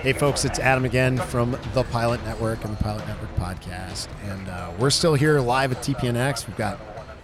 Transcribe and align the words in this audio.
Hey, 0.00 0.12
folks, 0.12 0.44
it's 0.44 0.58
Adam 0.58 0.84
again 0.84 1.18
from 1.18 1.56
the 1.72 1.84
Pilot 1.84 2.24
Network 2.24 2.64
and 2.64 2.76
the 2.76 2.82
Pilot 2.82 3.06
Network 3.06 3.32
podcast. 3.36 4.08
And 4.24 4.48
uh, 4.48 4.72
we're 4.80 4.90
still 4.90 5.14
here 5.14 5.38
live 5.38 5.70
at 5.70 5.78
TPNX. 5.78 6.48
We've 6.48 6.56
got 6.56 6.80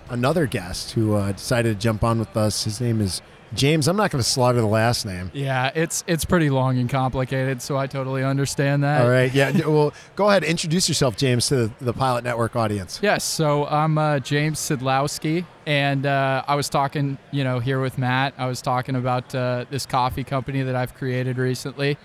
another 0.08 0.46
guest 0.46 0.92
who 0.92 1.14
uh, 1.14 1.32
decided 1.32 1.74
to 1.74 1.82
jump 1.82 2.04
on 2.04 2.20
with 2.20 2.36
us. 2.36 2.62
His 2.62 2.80
name 2.80 3.00
is 3.00 3.22
James. 3.54 3.88
I'm 3.88 3.96
not 3.96 4.10
going 4.10 4.22
to 4.22 4.28
slaughter 4.28 4.60
the 4.60 4.66
last 4.66 5.04
name. 5.04 5.30
Yeah, 5.34 5.70
it's 5.74 6.04
it's 6.06 6.24
pretty 6.24 6.50
long 6.50 6.78
and 6.78 6.88
complicated, 6.88 7.60
so 7.62 7.76
I 7.76 7.86
totally 7.86 8.22
understand 8.22 8.84
that. 8.84 9.02
All 9.02 9.10
right. 9.10 9.32
Yeah. 9.32 9.50
Well, 9.70 9.92
go 10.16 10.28
ahead. 10.28 10.42
Introduce 10.42 10.88
yourself, 10.88 11.16
James, 11.16 11.46
to 11.48 11.56
the, 11.56 11.70
the 11.80 11.92
Pilot 11.92 12.24
Network 12.24 12.56
audience. 12.56 12.98
Yes. 13.02 13.24
So 13.24 13.66
I'm 13.66 13.98
uh, 13.98 14.18
James 14.18 14.58
Szydlowski, 14.58 15.44
and 15.66 16.06
uh, 16.06 16.42
I 16.48 16.54
was 16.56 16.68
talking, 16.68 17.18
you 17.30 17.44
know, 17.44 17.60
here 17.60 17.80
with 17.80 17.98
Matt. 17.98 18.34
I 18.36 18.46
was 18.46 18.60
talking 18.62 18.96
about 18.96 19.32
uh, 19.34 19.64
this 19.70 19.86
coffee 19.86 20.24
company 20.24 20.62
that 20.62 20.74
I've 20.74 20.94
created 20.94 21.38
recently. 21.38 21.98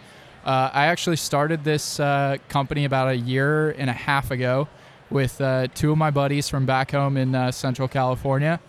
Uh, 0.45 0.69
I 0.73 0.85
actually 0.87 1.15
started 1.15 1.63
this 1.63 1.99
uh, 1.99 2.37
company 2.49 2.85
about 2.85 3.07
a 3.09 3.17
year 3.17 3.71
and 3.71 3.89
a 3.89 3.93
half 3.93 4.29
ago 4.29 4.67
with 5.09 5.41
uh, 5.41 5.67
two 5.73 5.91
of 5.91 5.97
my 5.97 6.11
buddies 6.11 6.47
from 6.49 6.65
back 6.67 6.91
home 6.91 7.17
in 7.17 7.33
uh, 7.33 7.51
Central 7.51 7.87
California, 7.87 8.59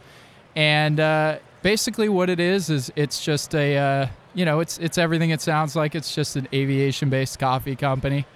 and 0.54 0.98
uh, 1.00 1.38
basically 1.62 2.08
what 2.08 2.30
it 2.30 2.40
is 2.40 2.70
is 2.70 2.92
it's 2.96 3.24
just 3.24 3.54
a 3.54 3.76
uh, 3.76 4.06
you 4.34 4.44
know 4.44 4.60
it's 4.60 4.78
it's 4.78 4.98
everything 4.98 5.30
it 5.30 5.40
sounds 5.40 5.76
like. 5.76 5.94
It's 5.94 6.14
just 6.14 6.36
an 6.36 6.48
aviation-based 6.52 7.38
coffee 7.38 7.76
company. 7.76 8.26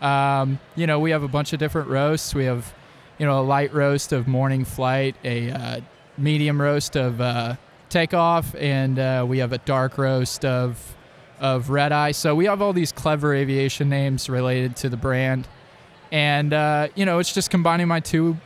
Um, 0.00 0.58
you 0.76 0.86
know 0.86 0.98
we 1.00 1.10
have 1.10 1.22
a 1.22 1.28
bunch 1.28 1.52
of 1.52 1.58
different 1.58 1.88
roasts. 1.88 2.34
We 2.34 2.44
have 2.44 2.72
you 3.18 3.26
know 3.26 3.40
a 3.40 3.42
light 3.42 3.74
roast 3.74 4.12
of 4.12 4.28
morning 4.28 4.64
flight, 4.64 5.16
a 5.24 5.82
medium 6.16 6.60
roast 6.60 6.96
of 6.96 7.58
takeoff, 7.88 8.54
and 8.54 9.28
we 9.28 9.38
have 9.38 9.52
a 9.52 9.58
dark 9.58 9.98
roast 9.98 10.44
of 10.44 10.96
of 11.40 11.70
Red 11.70 11.92
Eye. 11.92 12.12
So 12.12 12.34
we 12.34 12.46
have 12.46 12.62
all 12.62 12.72
these 12.72 12.92
clever 12.92 13.34
aviation 13.34 13.88
names 13.88 14.28
related 14.28 14.76
to 14.76 14.88
the 14.88 14.96
brand, 14.96 15.46
and 16.10 16.52
uh, 16.52 16.88
you 16.94 17.04
know, 17.04 17.18
it's 17.18 17.32
just 17.32 17.50
combining 17.50 17.88
my 17.88 18.00
two, 18.00 18.36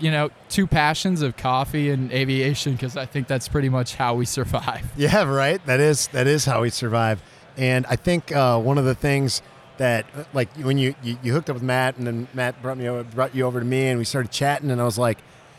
you 0.00 0.10
know, 0.10 0.30
two 0.48 0.66
passions 0.66 1.22
of 1.22 1.36
coffee 1.36 1.90
and 1.90 2.12
aviation 2.12 2.72
because 2.72 2.96
I 2.96 3.06
think 3.06 3.26
that's 3.28 3.48
pretty 3.48 3.68
much 3.68 3.94
how 3.94 4.14
we 4.14 4.24
survive. 4.38 4.90
Yeah, 4.96 5.22
right. 5.24 5.64
That 5.66 5.80
is 5.80 6.08
that 6.08 6.26
is 6.26 6.44
how 6.44 6.62
we 6.62 6.70
survive, 6.70 7.22
and 7.56 7.86
I 7.86 7.96
think 7.96 8.32
uh, 8.32 8.58
one 8.58 8.78
of 8.78 8.84
the 8.84 8.94
things 8.94 9.42
that 9.80 10.04
like 10.34 10.54
when 10.58 10.76
you, 10.76 10.94
you, 11.02 11.16
you 11.22 11.32
hooked 11.32 11.48
up 11.48 11.54
with 11.54 11.62
Matt 11.62 11.96
and 11.96 12.06
then 12.06 12.28
Matt 12.34 12.60
brought 12.60 12.76
me 12.76 12.86
over, 12.86 13.02
brought 13.02 13.34
you 13.34 13.46
over 13.46 13.58
to 13.60 13.64
me 13.64 13.86
and 13.88 13.98
we 13.98 14.04
started 14.04 14.30
chatting 14.30 14.70
and 14.70 14.78
I 14.78 14.84
was 14.84 14.98
like, 14.98 15.16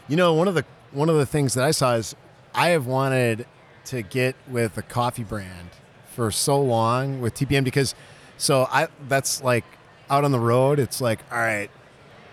you 0.08 0.16
know, 0.16 0.36
one 0.36 0.48
of 0.48 0.54
the 0.54 0.64
one 0.92 1.10
of 1.10 1.16
the 1.16 1.26
things 1.26 1.56
that 1.56 1.64
I 1.64 1.72
saw 1.72 1.96
is 1.96 2.16
I 2.54 2.70
have 2.70 2.86
wanted 2.86 3.48
to 3.86 4.04
get 4.04 4.36
with 4.48 4.78
a 4.78 4.84
coffee 4.84 5.24
brand 5.24 5.70
for 6.14 6.30
so 6.30 6.62
long 6.62 7.20
with 7.20 7.34
TPN 7.34 7.64
because 7.64 7.96
so 8.38 8.68
I 8.70 8.90
that's 9.08 9.44
like 9.44 9.66
out 10.08 10.24
on 10.24 10.32
the 10.32 10.40
road. 10.40 10.78
It's 10.78 11.02
like 11.02 11.20
all 11.32 11.40
right, 11.40 11.72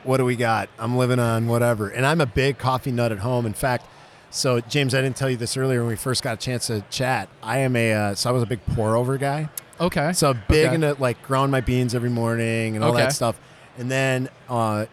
what 0.09 0.17
do 0.17 0.25
we 0.25 0.37
got? 0.37 0.71
I'm 0.79 0.97
living 0.97 1.19
on 1.19 1.49
whatever, 1.49 1.91
and 1.91 2.07
I'm 2.07 2.23
a 2.23 2.27
big 2.27 2.57
coffee 2.57 2.91
nut 2.91 3.13
at 3.13 3.19
home. 3.19 3.45
In 3.45 3.53
fact, 3.53 3.85
so 4.31 4.59
James, 4.61 4.95
I 4.95 5.03
didn't 5.03 5.17
tell 5.17 5.29
you 5.29 5.37
this 5.37 5.55
earlier 5.55 5.81
when 5.81 5.89
we 5.89 5.97
first 5.97 6.23
got 6.23 6.33
a 6.33 6.37
chance 6.39 6.69
to 6.69 6.81
chat. 6.89 7.29
I 7.43 7.59
am 7.59 7.77
a 7.77 7.93
uh, 7.93 8.15
so 8.15 8.31
I 8.31 8.33
was 8.33 8.43
a 8.43 8.47
big 8.47 8.65
pour 8.75 8.97
over 8.97 9.19
guy. 9.19 9.51
Okay. 9.79 10.15
So 10.15 10.33
big 10.49 10.67
okay. 10.67 10.75
into 10.77 10.95
like 10.99 11.23
ground 11.23 11.53
my 11.53 11.61
beans 11.61 11.95
every 11.95 12.09
morning 12.09 12.75
and 12.75 12.83
all 12.83 12.93
Okay. 12.93 13.03
that 13.03 13.13
stuff, 13.13 13.39
and 13.77 13.91
then 13.91 14.31
uh, 14.49 14.87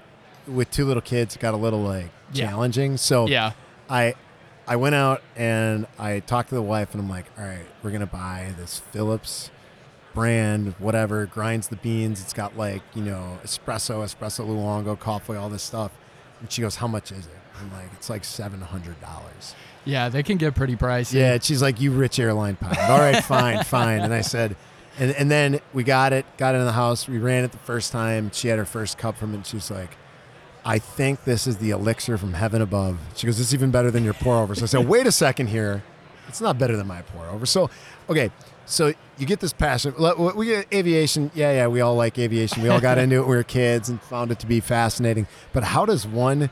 with 0.48 0.70
two 0.70 0.84
little 0.84 1.02
kids, 1.02 1.38
it 1.38 1.40
got 1.40 1.54
a 1.54 1.58
little 1.58 1.82
like 1.82 2.10
Yeah. 2.34 2.50
challenging. 2.50 2.98
So 2.98 3.26
Yeah. 3.26 3.54
I 3.90 4.16
I 4.68 4.76
went 4.76 4.96
out 4.96 5.22
and 5.38 5.88
I 5.98 6.20
talked 6.20 6.50
to 6.50 6.56
the 6.56 6.62
wife 6.62 6.94
and 6.94 7.02
I'm 7.02 7.10
like, 7.10 7.26
all 7.38 7.46
right, 7.46 7.66
we're 7.84 7.92
gonna 7.92 8.06
buy 8.06 8.54
this 8.58 8.82
Philips 8.92 9.50
brand, 10.16 10.74
whatever, 10.80 11.28
grinds 11.28 11.68
the 11.68 11.76
beans. 11.76 12.22
It's 12.22 12.34
got 12.34 12.58
like, 12.58 12.82
you 12.96 13.04
know, 13.04 13.38
espresso, 13.44 14.04
espresso 14.04 14.48
lungo, 14.48 14.96
coffee, 14.96 15.36
all 15.36 15.50
this 15.50 15.62
stuff. 15.62 15.92
And 16.40 16.52
she 16.52 16.62
goes, 16.62 16.78
How 16.78 16.88
much 16.88 17.12
is 17.12 17.28
it? 17.28 17.32
I'm 17.62 17.72
like, 17.74 17.92
it's 17.94 18.10
like 18.10 18.24
seven 18.24 18.62
hundred 18.62 19.00
dollars. 19.02 19.56
Yeah, 19.86 20.10
they 20.10 20.24
can 20.24 20.38
get 20.38 20.56
pretty 20.56 20.76
pricey. 20.76 21.14
Yeah, 21.14 21.38
she's 21.40 21.62
like, 21.62 21.80
"You 21.80 21.92
rich 21.92 22.20
airline 22.20 22.56
pilot." 22.56 22.90
All 22.90 23.00
right, 23.00 23.24
fine, 23.24 23.64
fine. 23.64 24.02
And 24.02 24.14
I 24.14 24.22
said, 24.22 24.56
and 24.98 25.12
and 25.12 25.30
then 25.30 25.60
we 25.74 25.84
got 25.84 26.12
it, 26.12 26.26
got 26.38 26.56
it 26.56 26.60
in 26.60 26.66
the 26.66 26.72
house. 26.72 27.08
We 27.08 27.18
ran 27.18 27.44
it 27.44 27.52
the 27.52 27.60
first 27.60 27.92
time. 27.92 28.32
She 28.34 28.48
had 28.48 28.58
her 28.58 28.66
first 28.66 28.98
cup 28.98 29.18
from 29.18 29.34
it. 29.34 29.38
And 29.38 29.46
she's 29.46 29.70
like, 29.70 29.96
"I 30.66 30.80
think 30.80 31.24
this 31.24 31.46
is 31.48 31.58
the 31.58 31.70
elixir 31.70 32.18
from 32.18 32.34
heaven 32.34 32.62
above." 32.62 32.98
She 33.16 33.28
goes, 33.28 33.38
"This 33.38 33.48
is 33.48 33.54
even 33.54 33.72
better 33.72 33.92
than 33.92 34.04
your 34.04 34.16
pour 34.16 34.38
over." 34.38 34.56
So 34.56 34.64
I 34.64 34.66
said, 34.66 34.88
"Wait 34.88 35.06
a 35.06 35.12
second 35.12 35.48
here, 35.48 35.84
it's 36.28 36.42
not 36.42 36.58
better 36.58 36.76
than 36.76 36.88
my 36.88 37.04
pour 37.04 37.28
over." 37.28 37.46
So, 37.46 37.70
okay, 38.10 38.32
so 38.66 38.94
you 39.18 39.26
get 39.26 39.40
this 39.40 39.54
passion. 39.54 39.94
We 40.36 40.48
get 40.48 40.74
aviation. 40.74 41.32
Yeah, 41.34 41.52
yeah, 41.54 41.68
we 41.68 41.82
all 41.82 41.96
like 41.96 42.18
aviation. 42.20 42.64
We 42.64 42.70
all 42.70 42.82
got 42.82 42.98
into 42.98 43.18
it 43.18 43.20
when 43.20 43.30
we 43.30 43.36
were 43.36 43.44
kids 43.44 43.90
and 43.90 44.02
found 44.02 44.32
it 44.32 44.40
to 44.40 44.48
be 44.48 44.60
fascinating. 44.60 45.28
But 45.54 45.64
how 45.64 45.86
does 45.86 46.06
one? 46.06 46.50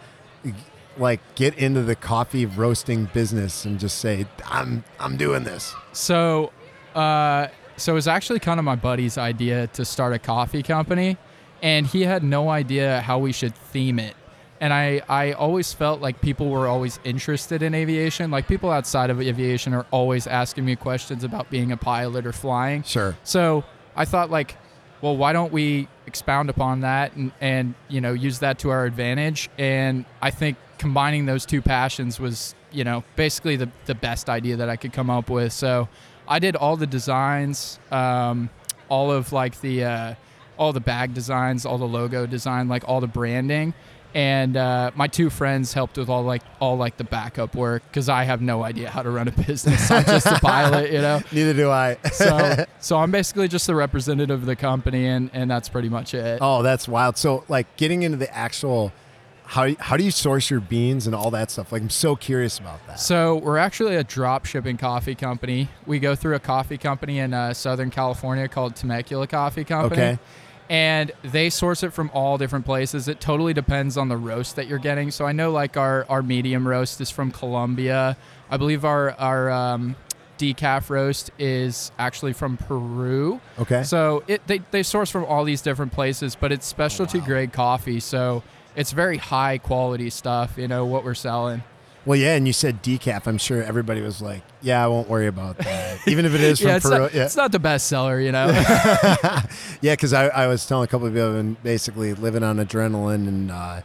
like 0.97 1.19
get 1.35 1.57
into 1.57 1.81
the 1.81 1.95
coffee 1.95 2.45
roasting 2.45 3.05
business 3.05 3.65
and 3.65 3.79
just 3.79 3.97
say 3.97 4.25
I'm 4.45 4.83
I'm 4.99 5.17
doing 5.17 5.43
this. 5.43 5.73
So, 5.93 6.51
uh, 6.95 7.47
so 7.77 7.93
it 7.93 7.95
was 7.95 8.07
actually 8.07 8.39
kind 8.39 8.59
of 8.59 8.63
my 8.63 8.75
buddy's 8.75 9.17
idea 9.17 9.67
to 9.67 9.85
start 9.85 10.13
a 10.13 10.19
coffee 10.19 10.63
company, 10.63 11.17
and 11.61 11.87
he 11.87 12.01
had 12.01 12.23
no 12.23 12.49
idea 12.49 13.01
how 13.01 13.19
we 13.19 13.31
should 13.31 13.55
theme 13.55 13.99
it. 13.99 14.15
And 14.63 14.73
I, 14.73 15.01
I 15.09 15.33
always 15.33 15.73
felt 15.73 15.99
like 15.99 16.21
people 16.21 16.47
were 16.47 16.67
always 16.67 16.97
interested 17.03 17.61
in 17.61 17.75
aviation. 17.75 18.31
Like 18.31 18.47
people 18.47 18.71
outside 18.71 19.09
of 19.09 19.19
aviation 19.19 19.73
are 19.73 19.85
always 19.91 20.25
asking 20.25 20.63
me 20.63 20.77
questions 20.77 21.25
about 21.25 21.49
being 21.49 21.73
a 21.73 21.75
pilot 21.75 22.25
or 22.25 22.31
flying. 22.31 22.83
Sure. 22.83 23.17
So 23.25 23.65
I 23.93 24.05
thought 24.05 24.29
like, 24.31 24.55
well, 25.01 25.17
why 25.17 25.33
don't 25.33 25.51
we 25.51 25.89
expound 26.07 26.49
upon 26.49 26.79
that 26.79 27.13
and, 27.17 27.33
and 27.41 27.75
you 27.89 27.99
know 27.99 28.13
use 28.13 28.39
that 28.39 28.59
to 28.59 28.69
our 28.69 28.85
advantage? 28.85 29.49
And 29.57 30.05
I 30.21 30.31
think 30.31 30.55
combining 30.77 31.25
those 31.25 31.45
two 31.45 31.61
passions 31.61 32.17
was 32.17 32.55
you 32.71 32.85
know 32.85 33.03
basically 33.17 33.57
the 33.57 33.69
the 33.85 33.95
best 33.95 34.29
idea 34.29 34.55
that 34.55 34.69
I 34.69 34.77
could 34.77 34.93
come 34.93 35.09
up 35.09 35.29
with. 35.29 35.51
So 35.51 35.89
I 36.25 36.39
did 36.39 36.55
all 36.55 36.77
the 36.77 36.87
designs, 36.87 37.79
um, 37.91 38.49
all 38.87 39.11
of 39.11 39.33
like 39.33 39.59
the 39.59 39.83
uh, 39.83 40.15
all 40.57 40.71
the 40.71 40.79
bag 40.79 41.13
designs, 41.13 41.65
all 41.65 41.77
the 41.77 41.83
logo 41.83 42.25
design, 42.25 42.69
like 42.69 42.87
all 42.87 43.01
the 43.01 43.07
branding. 43.07 43.73
And 44.15 44.55
uh, 44.55 44.91
my 44.95 45.07
two 45.07 45.29
friends 45.29 45.73
helped 45.73 45.97
with 45.97 46.07
all 46.09 46.23
like 46.23 46.43
all 46.59 46.77
like 46.77 46.97
the 46.97 47.03
backup 47.03 47.55
work 47.55 47.83
because 47.87 48.09
I 48.09 48.23
have 48.25 48.41
no 48.41 48.63
idea 48.63 48.89
how 48.89 49.01
to 49.01 49.09
run 49.09 49.27
a 49.27 49.31
business. 49.47 49.89
I'm 49.89 50.05
just 50.05 50.27
a 50.27 50.39
pilot, 50.39 50.91
you 50.91 51.01
know 51.01 51.21
Neither 51.31 51.53
do 51.53 51.69
I. 51.71 51.97
so 52.11 52.65
so 52.79 52.97
I'm 52.97 53.11
basically 53.11 53.47
just 53.47 53.65
the 53.67 53.75
representative 53.75 54.41
of 54.41 54.45
the 54.45 54.55
company, 54.55 55.07
and 55.07 55.29
and 55.33 55.49
that's 55.49 55.69
pretty 55.69 55.89
much 55.89 56.13
it. 56.13 56.39
oh, 56.41 56.61
that's 56.61 56.87
wild. 56.87 57.17
So 57.17 57.43
like 57.47 57.75
getting 57.77 58.03
into 58.03 58.17
the 58.17 58.33
actual 58.35 58.91
how 59.45 59.75
how 59.79 59.97
do 59.97 60.03
you 60.03 60.11
source 60.11 60.49
your 60.49 60.59
beans 60.59 61.05
and 61.05 61.15
all 61.15 61.31
that 61.31 61.51
stuff? 61.51 61.71
Like 61.71 61.81
I'm 61.81 61.89
so 61.89 62.15
curious 62.15 62.59
about 62.59 62.85
that. 62.87 62.99
So 62.99 63.37
we're 63.37 63.57
actually 63.57 63.95
a 63.95 64.03
drop 64.03 64.45
shipping 64.45 64.77
coffee 64.77 65.15
company. 65.15 65.69
We 65.85 65.99
go 65.99 66.15
through 66.15 66.35
a 66.35 66.39
coffee 66.39 66.77
company 66.77 67.19
in 67.19 67.33
uh, 67.33 67.53
Southern 67.53 67.89
California 67.89 68.47
called 68.47 68.75
Temecula 68.75 69.27
Coffee 69.27 69.63
Company. 69.63 70.01
Okay. 70.01 70.19
And 70.73 71.11
they 71.21 71.51
source 71.51 71.83
it 71.83 71.93
from 71.93 72.09
all 72.15 72.39
different 72.39 72.65
places. 72.65 73.07
It 73.07 73.21
totally 73.21 73.53
depends 73.53 73.95
on 73.95 74.07
the 74.07 74.17
roast 74.17 74.55
that 74.55 74.65
you're 74.65 74.79
getting. 74.79 75.11
So 75.11 75.23
I 75.23 75.31
know 75.31 75.51
like 75.51 75.77
our, 75.77 76.03
our 76.09 76.23
medium 76.23 76.67
roast 76.67 76.99
is 76.99 77.11
from 77.11 77.29
Colombia. 77.29 78.17
I 78.49 78.57
believe 78.57 78.83
our 78.83 79.11
our 79.11 79.51
um, 79.51 79.95
decaf 80.39 80.89
roast 80.89 81.29
is 81.37 81.91
actually 81.99 82.33
from 82.33 82.57
Peru. 82.57 83.39
Okay. 83.59 83.83
So 83.83 84.23
it 84.27 84.47
they, 84.47 84.61
they 84.71 84.81
source 84.81 85.11
from 85.11 85.25
all 85.25 85.43
these 85.43 85.61
different 85.61 85.91
places, 85.91 86.35
but 86.35 86.51
it's 86.51 86.65
specialty 86.65 87.19
grade 87.19 87.53
coffee, 87.53 87.99
so 87.99 88.41
it's 88.75 88.93
very 88.93 89.17
high 89.17 89.59
quality 89.59 90.09
stuff. 90.09 90.57
You 90.57 90.67
know 90.67 90.85
what 90.85 91.03
we're 91.03 91.13
selling. 91.13 91.61
Well, 92.05 92.19
yeah, 92.19 92.35
and 92.35 92.45
you 92.45 92.53
said 92.53 92.83
decaf. 92.83 93.27
I'm 93.27 93.37
sure 93.37 93.63
everybody 93.63 94.01
was 94.01 94.21
like, 94.21 94.43
"Yeah, 94.61 94.83
I 94.83 94.87
won't 94.87 95.07
worry 95.07 95.27
about 95.27 95.57
that." 95.59 95.99
Even 96.07 96.25
if 96.25 96.33
it 96.35 96.41
is 96.41 96.59
from 96.59 96.69
yeah, 96.69 96.75
it's 96.75 96.85
Peru. 96.85 96.99
not, 96.99 97.13
yeah. 97.13 97.25
it's 97.25 97.35
not 97.37 97.51
the 97.53 97.59
best 97.59 97.87
seller, 97.87 98.19
you 98.19 98.31
know. 98.31 98.47
yeah, 99.81 99.93
because 99.93 100.11
I, 100.11 100.27
I 100.27 100.47
was 100.47 100.65
telling 100.65 100.83
a 100.83 100.87
couple 100.87 101.07
of 101.07 101.13
people 101.13 101.29
I've 101.29 101.35
been 101.35 101.57
basically 101.63 102.13
living 102.13 102.43
on 102.43 102.57
adrenaline 102.57 103.27
and 103.27 103.51
uh, 103.51 103.81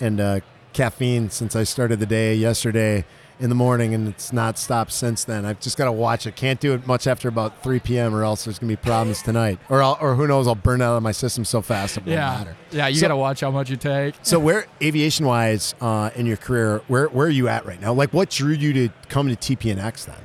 and 0.00 0.20
uh, 0.20 0.40
caffeine 0.72 1.28
since 1.28 1.54
I 1.54 1.64
started 1.64 2.00
the 2.00 2.06
day 2.06 2.34
yesterday 2.34 3.04
in 3.40 3.48
the 3.48 3.54
morning, 3.54 3.94
and 3.94 4.06
it's 4.06 4.32
not 4.32 4.58
stopped 4.58 4.92
since 4.92 5.24
then. 5.24 5.44
I've 5.46 5.58
just 5.60 5.76
got 5.78 5.86
to 5.86 5.92
watch 5.92 6.26
it. 6.26 6.36
Can't 6.36 6.60
do 6.60 6.74
it 6.74 6.86
much 6.86 7.06
after 7.06 7.26
about 7.28 7.62
3 7.62 7.80
p.m. 7.80 8.14
or 8.14 8.22
else 8.22 8.44
there's 8.44 8.58
gonna 8.58 8.68
be 8.68 8.76
problems 8.76 9.22
tonight, 9.22 9.58
or 9.68 9.82
I'll, 9.82 9.96
or 10.00 10.14
who 10.14 10.26
knows? 10.26 10.46
I'll 10.46 10.54
burn 10.54 10.82
out 10.82 10.96
of 10.96 11.02
my 11.02 11.12
system 11.12 11.44
so 11.44 11.62
fast 11.62 11.96
it 11.96 12.00
won't 12.00 12.10
yeah, 12.12 12.36
matter. 12.38 12.56
yeah, 12.70 12.86
you 12.86 12.96
So- 12.96 13.02
gotta 13.02 13.16
watch 13.16 13.40
how 13.40 13.50
much 13.50 13.70
you 13.70 13.76
take. 13.76 14.14
So 14.22 14.38
where 14.38 14.66
aviation 14.82 15.26
wise 15.26 15.74
uh, 15.80 16.10
in 16.14 16.26
your 16.26 16.36
career, 16.36 16.82
where 16.88 17.06
where 17.08 17.26
are 17.26 17.30
you 17.30 17.48
at 17.48 17.64
right 17.66 17.80
now? 17.80 17.92
Like 17.92 18.12
what 18.12 18.30
drew 18.30 18.52
you 18.52 18.72
to 18.74 18.88
come 19.08 19.28
to 19.28 19.36
TPNX 19.36 20.06
then? 20.06 20.16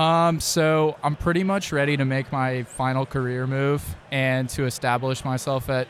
Um, 0.00 0.40
so 0.40 0.96
I'm 1.04 1.14
pretty 1.16 1.44
much 1.44 1.70
ready 1.72 1.96
to 1.96 2.04
make 2.04 2.32
my 2.32 2.64
final 2.64 3.06
career 3.06 3.46
move 3.46 3.82
and 4.10 4.48
to 4.50 4.64
establish 4.66 5.24
myself 5.24 5.68
at 5.70 5.86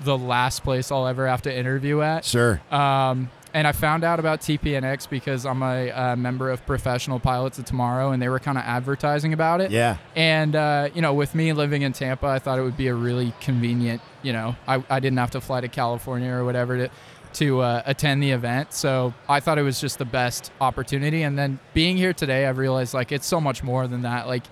the 0.00 0.16
last 0.16 0.62
place 0.62 0.90
I'll 0.92 1.06
ever 1.06 1.26
have 1.26 1.40
to 1.42 1.54
interview 1.54 2.02
at. 2.02 2.24
Sure. 2.26 2.60
Um, 2.70 3.30
and 3.56 3.66
I 3.66 3.72
found 3.72 4.04
out 4.04 4.20
about 4.20 4.42
TPNX 4.42 5.08
because 5.08 5.46
I'm 5.46 5.62
a, 5.62 5.90
uh 5.90 6.14
member 6.14 6.50
of 6.50 6.64
Professional 6.66 7.18
Pilots 7.18 7.58
of 7.58 7.64
Tomorrow, 7.64 8.10
and 8.10 8.20
they 8.20 8.28
were 8.28 8.38
kind 8.38 8.58
of 8.58 8.64
advertising 8.64 9.32
about 9.32 9.62
it. 9.62 9.70
Yeah. 9.70 9.96
And 10.14 10.54
uh, 10.54 10.90
you 10.94 11.00
know, 11.00 11.14
with 11.14 11.34
me 11.34 11.54
living 11.54 11.80
in 11.80 11.94
Tampa, 11.94 12.26
I 12.26 12.38
thought 12.38 12.58
it 12.58 12.62
would 12.62 12.76
be 12.76 12.88
a 12.88 12.94
really 12.94 13.32
convenient. 13.40 14.02
You 14.22 14.34
know, 14.34 14.56
I, 14.68 14.84
I 14.90 15.00
didn't 15.00 15.16
have 15.16 15.30
to 15.30 15.40
fly 15.40 15.62
to 15.62 15.68
California 15.68 16.30
or 16.30 16.44
whatever 16.44 16.76
to 16.76 16.90
to 17.34 17.60
uh, 17.60 17.82
attend 17.86 18.22
the 18.22 18.32
event, 18.32 18.74
so 18.74 19.14
I 19.26 19.40
thought 19.40 19.56
it 19.58 19.62
was 19.62 19.80
just 19.80 19.98
the 19.98 20.04
best 20.04 20.52
opportunity. 20.60 21.22
And 21.22 21.38
then 21.38 21.58
being 21.72 21.96
here 21.96 22.12
today, 22.12 22.46
I've 22.46 22.58
realized 22.58 22.92
like 22.92 23.10
it's 23.10 23.26
so 23.26 23.40
much 23.40 23.62
more 23.62 23.88
than 23.88 24.02
that. 24.02 24.26
Like, 24.26 24.44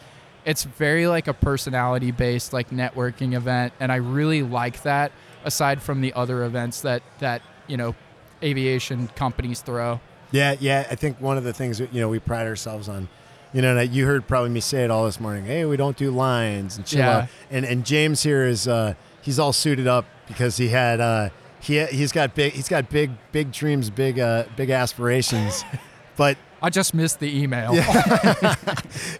it's 0.46 0.64
very 0.64 1.06
like 1.08 1.28
a 1.28 1.34
personality 1.34 2.10
based 2.10 2.54
like 2.54 2.70
networking 2.70 3.34
event, 3.34 3.74
and 3.80 3.92
I 3.92 3.96
really 3.96 4.42
like 4.42 4.82
that. 4.84 5.12
Aside 5.44 5.82
from 5.82 6.00
the 6.00 6.14
other 6.14 6.42
events 6.44 6.80
that 6.80 7.02
that 7.18 7.42
you 7.66 7.76
know, 7.76 7.94
aviation 8.42 9.08
companies 9.16 9.60
throw. 9.60 10.00
Yeah, 10.30 10.56
yeah. 10.58 10.86
I 10.90 10.94
think 10.94 11.20
one 11.20 11.38
of 11.38 11.44
the 11.44 11.52
things 11.52 11.78
that 11.78 11.92
you 11.94 12.00
know 12.00 12.08
we 12.08 12.18
pride 12.18 12.46
ourselves 12.46 12.88
on, 12.88 13.08
you 13.52 13.62
know, 13.62 13.80
you 13.80 14.04
heard 14.06 14.26
probably 14.26 14.50
me 14.50 14.60
say 14.60 14.84
it 14.84 14.90
all 14.90 15.04
this 15.04 15.20
morning. 15.20 15.44
Hey, 15.44 15.64
we 15.64 15.76
don't 15.76 15.96
do 15.96 16.10
lines 16.10 16.76
and 16.76 16.84
chill 16.86 17.00
Yeah. 17.00 17.16
out. 17.18 17.28
And 17.50 17.64
and 17.64 17.84
James 17.86 18.22
here 18.22 18.44
is 18.44 18.66
uh, 18.66 18.94
he's 19.22 19.38
all 19.38 19.52
suited 19.52 19.86
up 19.86 20.04
because 20.26 20.56
he 20.56 20.68
had 20.68 21.00
uh, 21.00 21.28
he 21.60 21.84
he's 21.86 22.10
got 22.12 22.34
big 22.34 22.52
he's 22.52 22.68
got 22.68 22.90
big 22.90 23.10
big 23.32 23.52
dreams, 23.52 23.90
big 23.90 24.18
uh, 24.18 24.44
big 24.56 24.70
aspirations, 24.70 25.64
but 26.16 26.36
I 26.60 26.70
just 26.70 26.94
missed 26.94 27.20
the 27.20 27.42
email. 27.42 27.74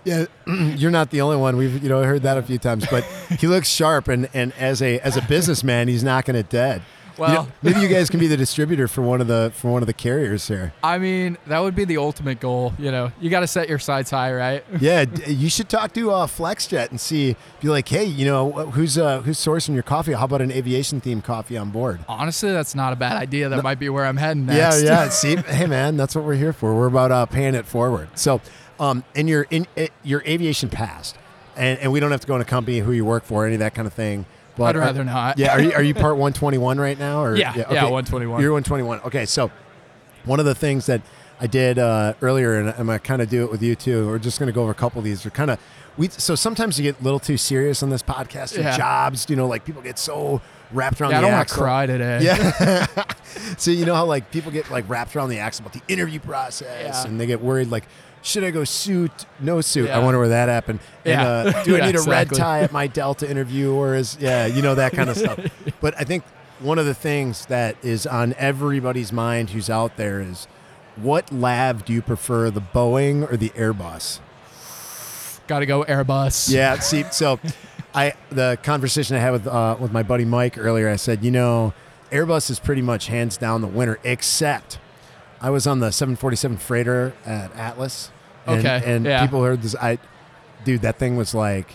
yeah, 0.05 0.25
you're 0.47 0.91
not 0.91 1.11
the 1.11 1.21
only 1.21 1.37
one. 1.37 1.57
We've 1.57 1.83
you 1.83 1.89
know 1.89 2.03
heard 2.03 2.23
that 2.23 2.39
a 2.39 2.43
few 2.43 2.59
times, 2.59 2.87
but 2.91 3.05
he 3.39 3.47
looks 3.47 3.69
sharp, 3.69 4.09
and 4.09 4.29
and 4.35 4.53
as 4.55 4.83
a 4.83 4.99
as 5.01 5.17
a 5.17 5.23
businessman, 5.23 5.89
he's 5.89 6.03
knocking 6.03 6.35
it 6.35 6.49
dead. 6.49 6.83
You 7.19 7.25
know, 7.27 7.33
Well- 7.35 7.49
maybe 7.63 7.81
you 7.81 7.89
guys 7.89 8.11
can 8.11 8.19
be 8.21 8.27
the 8.27 8.37
distributor 8.37 8.89
for 8.89 9.03
one 9.03 9.21
of 9.21 9.27
the 9.29 9.53
for 9.55 9.71
one 9.71 9.83
of 9.83 9.87
the 9.87 9.93
carriers 9.93 10.49
here. 10.49 10.73
I 10.83 10.99
mean, 10.99 11.39
that 11.47 11.61
would 11.61 11.75
be 11.77 11.85
the 11.85 11.97
ultimate 11.99 12.41
goal. 12.41 12.73
You 12.79 12.91
know, 12.91 13.13
you 13.21 13.31
got 13.31 13.41
to 13.41 13.47
set 13.47 13.69
your 13.69 13.79
sights 13.79 14.11
high, 14.11 14.33
right? 14.33 14.65
Yeah, 14.81 15.05
you 15.27 15.49
should 15.49 15.69
talk 15.69 15.93
to 15.95 16.11
uh, 16.11 16.27
FlexJet 16.27 16.91
and 16.91 17.01
see. 17.01 17.37
Be 17.61 17.69
like, 17.69 17.89
hey, 17.89 18.05
you 18.05 18.25
know, 18.27 18.51
who's 18.53 18.99
uh, 18.99 19.21
who's 19.23 19.39
sourcing 19.39 19.75
your 19.75 19.83
coffee? 19.83 20.13
How 20.13 20.25
about 20.25 20.43
an 20.43 20.51
aviation 20.53 21.01
themed 21.01 21.25
coffee 21.25 21.57
on 21.57 21.71
board? 21.71 22.01
Honestly, 22.09 22.51
that's 22.53 22.75
not 22.75 22.93
a 22.93 22.97
bad 22.97 23.17
idea. 23.17 23.49
That 23.49 23.63
might 23.63 23.79
be 23.79 23.89
where 23.89 24.05
I'm 24.05 24.17
heading 24.17 24.47
next. 24.47 24.83
yeah. 24.83 25.05
Yeah. 25.05 25.09
see, 25.11 25.37
hey, 25.37 25.67
man, 25.67 25.97
that's 25.97 26.15
what 26.15 26.25
we're 26.25 26.35
here 26.35 26.53
for. 26.53 26.75
We're 26.75 26.87
about 26.87 27.13
uh, 27.13 27.27
paying 27.27 27.55
it 27.55 27.65
forward. 27.67 28.09
So, 28.15 28.41
um, 28.81 29.05
in 29.15 29.29
your 29.29 29.47
in 29.51 29.67
uh, 29.77 29.87
your 30.03 30.23
aviation 30.27 30.69
past, 30.69 31.17
and, 31.57 31.79
and 31.79 31.93
we 31.93 32.01
don't 32.01 32.11
have 32.11 32.21
to 32.21 32.27
go 32.27 32.35
into 32.35 32.45
company 32.45 32.81
who 32.81 32.93
you 32.93 33.05
work 33.05 33.25
for, 33.25 33.45
any 33.47 33.55
of 33.55 33.61
that 33.61 33.75
kind 33.75 33.87
of 33.87 33.93
thing. 33.95 34.27
But 34.57 34.65
I'd 34.65 34.77
are- 34.77 34.81
rather 34.81 35.05
not. 35.05 35.39
Yeah, 35.39 35.53
are 35.55 35.61
you 35.61 35.73
are 35.73 35.83
you 35.83 35.95
part 35.95 36.15
121 36.17 36.79
right 36.79 36.99
now? 36.99 37.23
Or 37.23 37.35
Yeah, 37.37 37.55
yeah, 37.57 37.65
121. 37.85 38.41
You're 38.41 38.53
121. 38.53 39.01
Okay, 39.07 39.27
so 39.27 39.51
one 40.25 40.39
of 40.41 40.47
the 40.47 40.55
things 40.55 40.87
that 40.87 41.03
I 41.41 41.47
did 41.49 41.79
uh, 41.79 42.15
earlier, 42.23 42.59
and 42.59 42.71
I'm 42.71 42.87
gonna 42.87 42.99
kind 42.99 43.21
of 43.21 43.29
do 43.29 43.45
it 43.45 43.51
with 43.51 43.63
you 43.63 43.75
too. 43.75 44.07
We're 44.07 44.19
just 44.19 44.39
gonna 44.39 44.53
go 44.53 44.63
over 44.63 44.71
a 44.71 44.75
couple 44.75 45.01
of 45.01 45.05
these. 45.05 45.25
We're 45.25 45.33
kind 45.33 45.51
of 45.51 45.59
we. 45.97 46.09
So 46.09 46.35
sometimes 46.37 46.79
you 46.79 46.85
get 46.85 47.01
a 47.01 47.03
little 47.05 47.19
too 47.19 47.37
serious 47.37 47.83
on 47.83 47.91
this 47.91 48.03
podcast. 48.03 48.55
Your 48.55 48.65
Yeah. 48.65 48.77
jobs, 48.77 49.27
you 49.29 49.37
know, 49.37 49.47
like 49.49 49.65
people 49.65 49.83
get 49.83 49.99
so 49.99 50.41
wrapped 50.73 51.01
around 51.01 51.11
Yeah, 51.11 51.19
I 51.19 51.21
the 51.21 51.27
don't 51.27 51.37
want 51.37 51.49
to 51.49 51.55
cry 51.55 51.87
today. 51.87 52.19
Yeah. 52.23 52.87
so 53.59 53.71
you 53.73 53.85
know 53.85 53.95
how 53.97 54.05
like 54.05 54.31
people 54.31 54.53
get 54.53 54.71
like 54.71 54.89
wrapped 54.89 55.15
around 55.17 55.31
the 55.31 55.41
axle 55.41 55.67
about 55.67 55.73
the 55.75 55.93
interview 55.93 56.21
process, 56.21 57.03
Yeah. 57.03 57.07
and 57.11 57.21
they 57.21 57.27
get 57.27 57.41
worried 57.43 57.69
like. 57.71 57.85
Should 58.25 58.43
I 58.43 58.51
go 58.51 58.65
suit? 58.65 59.27
No 59.39 59.61
suit. 59.61 59.91
I 59.91 59.99
wonder 60.01 60.19
where 60.19 60.31
that 60.31 60.49
happened. 60.49 60.81
And, 61.05 61.13
Yeah. 61.21 61.29
uh, 61.29 61.63
do 61.65 61.75
I 61.77 61.79
Yeah, 61.79 61.87
need 61.87 61.97
a 61.97 62.01
red 62.03 62.31
tie 62.33 62.61
at 62.63 62.73
my 62.73 62.87
Delta 62.87 63.31
interview, 63.31 63.73
or 63.73 63.95
is 63.95 64.17
yeah, 64.19 64.47
you 64.47 64.63
know 64.63 64.75
that 64.75 64.93
kind 64.93 65.11
of 65.11 65.17
stuff. 65.17 65.39
But 65.81 65.95
I 66.01 66.05
think 66.05 66.25
one 66.61 66.79
of 66.79 66.87
the 66.87 66.95
things 66.95 67.45
that 67.47 67.77
is 67.83 68.07
on 68.07 68.35
everybody's 68.39 69.13
mind 69.13 69.51
who's 69.51 69.69
out 69.69 69.97
there 69.99 70.21
is, 70.21 70.49
what 70.97 71.31
lab 71.33 71.85
do 71.85 71.93
you 71.93 72.01
prefer, 72.01 72.51
the 72.51 72.63
Boeing 72.63 73.31
or 73.31 73.37
the 73.37 73.51
Airbus? 73.51 74.21
Got 75.47 75.59
to 75.59 75.67
go 75.67 75.85
Airbus. 75.85 76.51
Yeah. 76.51 76.79
See, 76.79 77.05
so 77.11 77.39
I 77.95 78.15
the 78.31 78.59
conversation 78.63 79.17
I 79.17 79.21
had 79.21 79.33
with 79.33 79.47
uh, 79.47 79.77
with 79.79 79.93
my 79.93 80.03
buddy 80.03 80.25
Mike 80.25 80.57
earlier, 80.57 80.89
I 80.89 80.97
said, 80.97 81.23
you 81.23 81.31
know, 81.31 81.75
Airbus 82.11 82.49
is 82.51 82.59
pretty 82.59 82.81
much 82.83 83.09
hands 83.09 83.37
down 83.37 83.61
the 83.61 83.67
winner, 83.67 83.99
except 84.05 84.79
I 85.45 85.51
was 85.51 85.67
on 85.67 85.81
the 85.81 85.93
747 85.93 86.57
freighter 86.57 87.13
at 87.27 87.55
Atlas. 87.55 88.11
And, 88.47 88.61
Okay, 88.61 88.83
And 88.87 89.05
yeah. 89.05 89.21
people 89.27 89.43
heard 89.43 89.61
this. 89.61 89.77
I, 89.77 89.99
dude, 90.65 90.81
that 90.81 90.99
thing 90.99 91.17
was 91.19 91.35
like 91.35 91.69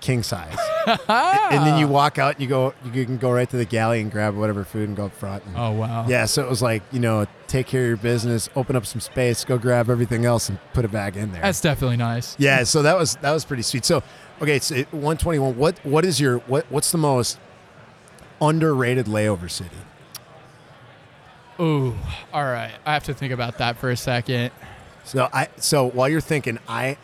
king 0.00 0.22
size. 0.22 0.56
and 0.86 1.66
then 1.66 1.78
you 1.78 1.86
walk 1.86 2.18
out, 2.18 2.36
and 2.36 2.42
you 2.42 2.48
go, 2.48 2.72
you 2.82 3.04
can 3.04 3.18
go 3.18 3.30
right 3.30 3.48
to 3.50 3.58
the 3.58 3.66
galley 3.66 4.00
and 4.00 4.10
grab 4.10 4.34
whatever 4.34 4.64
food 4.64 4.88
and 4.88 4.96
go 4.96 5.04
up 5.04 5.12
front. 5.12 5.44
And, 5.44 5.54
Oh 5.54 5.72
wow. 5.72 6.06
Yeah, 6.08 6.24
so 6.24 6.42
it 6.42 6.48
was 6.48 6.62
like 6.62 6.82
you 6.92 6.98
know, 6.98 7.26
take 7.46 7.66
care 7.66 7.82
of 7.82 7.88
your 7.88 7.96
business, 7.98 8.48
open 8.56 8.74
up 8.74 8.86
some 8.86 9.02
space, 9.02 9.44
go 9.44 9.58
grab 9.58 9.90
everything 9.90 10.24
else, 10.24 10.48
and 10.48 10.58
put 10.72 10.86
it 10.86 10.90
back 10.90 11.14
in 11.14 11.30
there. 11.32 11.42
That's 11.42 11.60
definitely 11.60 11.98
nice. 11.98 12.36
Yeah, 12.38 12.64
so 12.64 12.80
that 12.82 12.96
was 12.96 13.16
that 13.16 13.32
was 13.32 13.44
pretty 13.44 13.64
sweet. 13.64 13.84
So, 13.84 14.02
okay, 14.40 14.60
so 14.60 14.76
121. 14.76 15.58
What 15.58 15.78
what 15.84 16.06
is 16.06 16.18
your 16.20 16.38
what 16.38 16.64
what's 16.70 16.90
the 16.90 16.98
most 16.98 17.38
underrated 18.40 19.04
layover 19.04 19.50
city? 19.50 19.76
Ooh. 21.60 21.94
All 22.32 22.44
right. 22.44 22.72
I 22.86 22.94
have 22.94 23.04
to 23.04 23.14
think 23.14 23.32
about 23.32 23.58
that 23.58 23.76
for 23.76 23.90
a 23.90 23.96
second. 23.96 24.50
So 25.04 25.28
I 25.32 25.48
so 25.56 25.86
while 25.86 26.08
you're 26.08 26.20
thinking, 26.20 26.58
I 26.68 26.96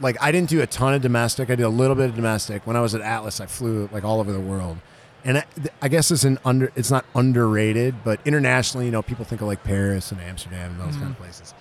like 0.00 0.16
I 0.20 0.30
didn't 0.32 0.48
do 0.48 0.62
a 0.62 0.66
ton 0.66 0.94
of 0.94 1.02
domestic. 1.02 1.50
I 1.50 1.54
did 1.54 1.64
a 1.64 1.68
little 1.68 1.96
bit 1.96 2.10
of 2.10 2.16
domestic. 2.16 2.66
When 2.66 2.76
I 2.76 2.80
was 2.80 2.94
at 2.94 3.00
Atlas, 3.00 3.40
I 3.40 3.46
flew 3.46 3.88
like 3.92 4.04
all 4.04 4.20
over 4.20 4.32
the 4.32 4.40
world. 4.40 4.78
And 5.24 5.38
I, 5.38 5.44
I 5.82 5.88
guess 5.88 6.10
it's 6.10 6.24
an 6.24 6.38
under 6.44 6.70
it's 6.76 6.90
not 6.90 7.04
underrated, 7.14 8.04
but 8.04 8.20
internationally, 8.24 8.86
you 8.86 8.92
know, 8.92 9.02
people 9.02 9.24
think 9.24 9.40
of 9.40 9.48
like 9.48 9.64
Paris 9.64 10.12
and 10.12 10.20
Amsterdam 10.20 10.72
and 10.72 10.80
those 10.80 10.94
kind 10.94 11.04
of 11.04 11.12
mm-hmm. 11.12 11.22
places. 11.22 11.54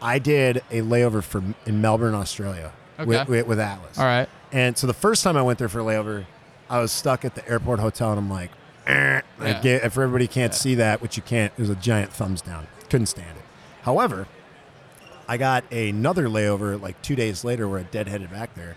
I 0.00 0.18
did 0.18 0.58
a 0.70 0.80
layover 0.80 1.22
for 1.22 1.42
in 1.66 1.80
Melbourne, 1.80 2.14
Australia, 2.14 2.72
with, 3.04 3.28
with, 3.28 3.46
with 3.46 3.60
Atlas. 3.60 3.98
All 3.98 4.04
right. 4.04 4.28
And 4.52 4.76
so 4.78 4.86
the 4.86 4.94
first 4.94 5.22
time 5.22 5.36
I 5.36 5.42
went 5.42 5.58
there 5.58 5.68
for 5.68 5.80
a 5.80 5.84
layover, 5.84 6.24
I 6.70 6.80
was 6.80 6.92
stuck 6.92 7.24
at 7.24 7.34
the 7.34 7.48
airport 7.48 7.80
hotel, 7.80 8.10
and 8.10 8.18
I'm 8.18 8.30
like, 8.30 8.50
eh. 8.88 9.20
Yeah. 9.40 9.60
if 9.64 9.96
everybody 9.96 10.26
can't 10.26 10.54
see 10.54 10.74
that, 10.76 11.00
which 11.00 11.16
you 11.16 11.22
can't, 11.22 11.52
it 11.56 11.60
was 11.60 11.70
a 11.70 11.76
giant 11.76 12.12
thumbs 12.12 12.40
down. 12.42 12.66
Couldn't 12.90 13.06
stand 13.06 13.36
it. 13.36 13.44
However, 13.82 14.26
I 15.28 15.36
got 15.36 15.70
another 15.72 16.28
layover 16.28 16.80
like 16.80 17.00
two 17.02 17.14
days 17.14 17.44
later 17.44 17.68
where 17.68 17.80
I 17.80 17.84
deadheaded 17.84 18.30
back 18.30 18.54
there, 18.54 18.76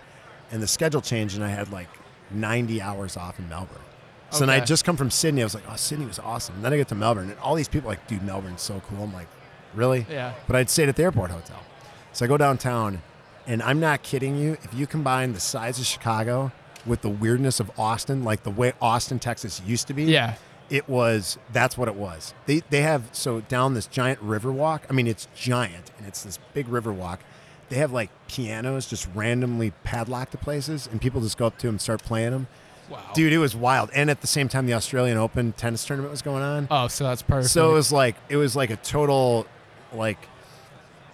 and 0.52 0.62
the 0.62 0.68
schedule 0.68 1.02
changed, 1.02 1.36
and 1.36 1.44
I 1.44 1.50
had 1.50 1.72
like 1.72 1.88
90 2.30 2.82
hours 2.82 3.18
off 3.18 3.40
in 3.40 3.48
Melbourne. 3.50 3.78
So 4.32 4.40
then 4.40 4.50
I 4.50 4.62
just 4.62 4.86
come 4.86 4.96
from 4.96 5.12
Sydney. 5.12 5.42
I 5.42 5.46
was 5.46 5.54
like, 5.54 5.66
oh, 5.70 5.76
Sydney 5.76 6.06
was 6.06 6.18
awesome. 6.18 6.56
And 6.56 6.64
then 6.64 6.72
I 6.72 6.78
get 6.78 6.88
to 6.90 6.96
Melbourne, 6.96 7.30
and 7.30 7.40
all 7.40 7.56
these 7.56 7.68
people 7.68 7.90
are 7.90 7.94
like, 7.94 8.08
dude, 8.08 8.24
Melbourne's 8.24 8.62
so 8.62 8.82
cool. 8.88 9.04
I'm 9.04 9.14
like, 9.14 9.28
really? 9.74 10.06
Yeah. 10.10 10.34
But 10.48 10.56
I'd 10.56 10.70
stayed 10.70 10.88
at 10.88 10.96
the 10.96 11.04
airport 11.04 11.32
hotel. 11.32 11.60
So 12.14 12.24
I 12.24 12.28
go 12.30 12.38
downtown, 12.38 13.02
and 13.46 13.62
I'm 13.62 13.82
not 13.82 14.04
kidding 14.04 14.38
you. 14.38 14.58
If 14.64 14.74
you 14.74 14.88
combine 14.88 15.34
the 15.34 15.42
size 15.42 15.80
of 15.80 15.86
Chicago 15.86 16.54
with 16.86 17.02
the 17.02 17.10
weirdness 17.10 17.60
of 17.60 17.72
Austin, 17.80 18.24
like 18.24 18.44
the 18.44 18.50
way 18.52 18.74
Austin, 18.82 19.20
Texas 19.20 19.62
used 19.66 19.88
to 19.88 19.94
be, 19.94 20.04
Yeah. 20.06 20.36
it 20.70 20.88
was 20.90 21.38
that's 21.54 21.78
what 21.78 21.88
it 21.88 21.96
was. 21.96 22.34
They 22.46 22.62
they 22.70 22.82
have 22.82 23.04
so 23.12 23.42
down 23.42 23.74
this 23.74 23.88
giant 23.88 24.20
river 24.22 24.52
walk. 24.52 24.84
I 24.90 24.94
mean, 24.94 25.08
it's 25.08 25.28
giant 25.36 25.92
and 25.98 26.08
it's 26.08 26.24
this 26.24 26.40
big 26.54 26.68
river 26.68 26.92
walk. 26.94 27.20
They 27.70 27.78
have 27.78 27.92
like 27.92 28.10
pianos 28.28 28.86
just 28.88 29.08
randomly 29.16 29.72
padlocked 29.84 30.32
to 30.34 30.38
places, 30.38 30.88
and 30.92 31.00
people 31.00 31.22
just 31.22 31.38
go 31.38 31.46
up 31.48 31.58
to 31.60 31.68
them 31.68 31.76
and 31.76 31.82
start 31.82 32.04
playing 32.04 32.32
them. 32.32 32.48
Wow. 32.90 33.00
Dude, 33.14 33.32
it 33.32 33.38
was 33.38 33.56
wild. 33.56 33.90
And 33.96 34.10
at 34.10 34.20
the 34.20 34.28
same 34.28 34.50
time, 34.50 34.66
the 34.66 34.74
Australian 34.74 35.18
Open 35.18 35.54
tennis 35.54 35.86
tournament 35.86 36.12
was 36.12 36.22
going 36.22 36.44
on. 36.44 36.68
Oh, 36.70 36.90
so 36.90 37.06
that's 37.06 37.22
perfect. 37.22 37.52
So 37.54 37.70
it 37.72 37.74
was 37.74 37.92
like 37.94 38.16
it 38.28 38.36
was 38.36 38.56
like 38.56 38.70
a 38.70 38.76
total 38.76 39.46
like 39.94 40.18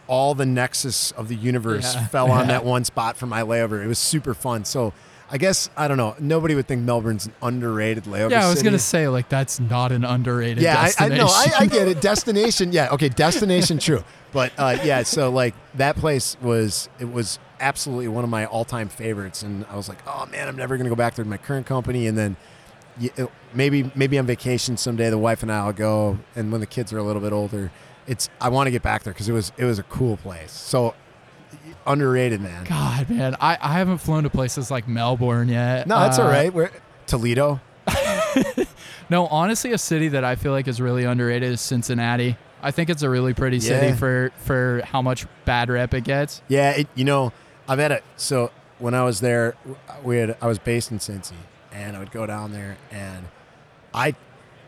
all 0.08 0.34
the 0.36 0.46
nexus 0.46 1.12
of 1.12 1.28
the 1.28 1.36
universe 1.36 1.94
Yeah. 1.96 2.08
fell 2.08 2.32
on 2.32 2.48
that 2.48 2.64
one 2.66 2.84
spot 2.86 3.18
for 3.18 3.26
my 3.26 3.42
layover. 3.42 3.84
It 3.84 3.88
was 3.88 4.00
super 4.00 4.34
fun. 4.34 4.66
So 4.66 4.94
I 5.30 5.38
guess 5.38 5.70
I 5.76 5.88
don't 5.90 5.98
know. 5.98 6.16
Nobody 6.20 6.56
would 6.56 6.68
think 6.68 6.84
Melbourne's 6.84 7.26
an 7.26 7.34
underrated 7.42 8.06
layover. 8.06 8.32
yeah, 8.32 8.46
I 8.46 8.50
was 8.50 8.60
city. 8.60 8.70
gonna 8.70 8.80
say 8.80 9.08
like 9.10 9.28
that's 9.28 9.60
not 9.60 9.92
an 9.92 10.06
underrated 10.06 10.64
Yeah, 10.64 10.76
I, 10.78 10.84
I 10.84 10.86
destination. 11.10 11.18
know. 11.18 11.28
I, 11.28 11.52
I 11.60 11.66
get 11.66 11.88
it. 11.90 12.00
Destination. 12.02 12.72
Yeah. 12.72 12.90
Okay. 12.94 13.10
Destination. 13.10 13.78
True. 13.80 14.04
But 14.32 14.54
uh, 14.58 14.78
yeah. 14.84 15.04
So 15.04 15.30
like 15.30 15.54
that 15.76 15.98
place 15.98 16.38
was 16.42 16.88
it 17.00 17.12
was 17.12 17.40
absolutely 17.60 18.08
one 18.08 18.24
of 18.24 18.30
my 18.30 18.46
all 18.46 18.64
time 18.64 18.88
favorites, 18.88 19.44
and 19.44 19.66
I 19.70 19.76
was 19.76 19.90
like, 19.90 19.98
oh 20.08 20.28
man, 20.32 20.48
I'm 20.48 20.56
never 20.56 20.78
gonna 20.78 20.90
go 20.90 20.96
back 20.96 21.16
there 21.16 21.26
to 21.26 21.30
my 21.30 21.38
current 21.38 21.66
company, 21.66 22.08
and 22.08 22.18
then. 22.18 22.38
it- 23.02 23.30
Maybe 23.54 23.90
maybe 23.96 24.20
on 24.20 24.26
vacation 24.26 24.76
someday 24.76 25.10
the 25.10 25.18
wife 25.18 25.42
and 25.42 25.50
I 25.52 25.66
will 25.66 25.72
go 25.74 26.20
and 26.36 26.52
when 26.52 26.60
the 26.60 26.68
kids 26.68 26.92
are 26.92 26.98
a 26.98 27.02
little 27.04 27.22
bit 27.22 27.32
older 27.32 27.72
it's 28.08 28.30
I 28.42 28.50
want 28.50 28.68
to 28.68 28.72
get 28.72 28.82
back 28.84 29.04
there 29.04 29.14
because 29.14 29.28
it 29.30 29.34
was 29.34 29.52
it 29.58 29.66
was 29.66 29.80
a 29.80 29.84
cool 29.84 30.18
place 30.18 30.52
so 30.52 30.96
underrated 31.86 32.42
man 32.42 32.66
God, 32.66 33.10
man, 33.10 33.36
I, 33.40 33.58
I 33.62 33.74
haven't 33.74 34.00
flown 34.00 34.24
to 34.24 34.30
places 34.30 34.70
like 34.72 34.88
Melbourne 34.88 35.48
yet. 35.50 35.88
no 35.88 36.00
that's 36.00 36.20
Uh, 36.20 36.24
all 36.24 36.30
right 36.30 36.54
We're, 36.54 36.72
Toledo 37.06 37.62
No, 39.10 39.28
honestly, 39.28 39.72
a 39.72 39.78
city 39.78 40.10
that 40.10 40.26
I 40.26 40.36
feel 40.36 40.52
like 40.52 40.68
is 40.68 40.82
really 40.82 41.06
underrated 41.06 41.50
is 41.54 41.62
Cincinnati. 41.62 42.36
I 42.62 42.72
think 42.72 42.90
it's 42.90 43.04
a 43.04 43.10
really 43.10 43.34
pretty 43.34 43.62
city 43.62 43.88
Yeah. 43.88 43.96
for 43.96 44.32
for 44.40 44.82
how 44.84 45.02
much 45.02 45.26
bad 45.46 45.70
rep 45.70 45.94
it 45.94 46.04
gets. 46.04 46.42
Yeah, 46.50 46.72
it, 46.72 46.88
you 46.94 47.06
know, 47.06 47.32
I've 47.70 47.80
had 47.80 47.94
it. 47.94 48.04
So 48.18 48.52
when 48.80 48.94
I 48.94 49.04
was 49.04 49.22
there, 49.22 49.56
we 50.04 50.18
had 50.18 50.36
I 50.42 50.48
was 50.48 50.60
based 50.60 50.92
in 50.92 51.00
Cincy, 51.00 51.32
and 51.72 51.96
I 51.96 52.00
would 52.00 52.12
go 52.12 52.26
down 52.26 52.52
there, 52.52 52.76
and 52.92 53.28
I, 53.94 54.16